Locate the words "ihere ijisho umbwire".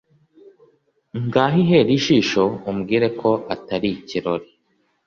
1.63-3.07